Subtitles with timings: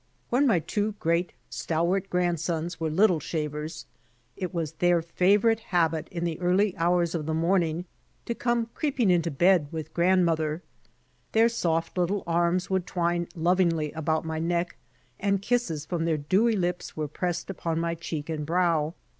[0.31, 3.85] When my two great, stalwart grandsons were little shavers,
[4.35, 7.85] it was their favorite habit in the early hours of the morning
[8.25, 10.63] to come creeping into bed with grandmother.
[11.33, 14.75] Their soft little arms would twine lovingly about my neck
[15.19, 18.95] and kisses from their dewy lips were pressed upon my cheek and brow.